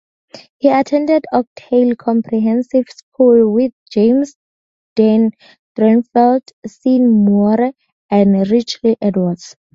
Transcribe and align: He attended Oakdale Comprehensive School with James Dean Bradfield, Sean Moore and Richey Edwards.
He 0.57 0.67
attended 0.69 1.25
Oakdale 1.31 1.95
Comprehensive 1.95 2.85
School 2.89 3.53
with 3.53 3.71
James 3.91 4.35
Dean 4.95 5.29
Bradfield, 5.75 6.41
Sean 6.65 7.23
Moore 7.25 7.71
and 8.09 8.49
Richey 8.49 8.97
Edwards. 8.99 9.55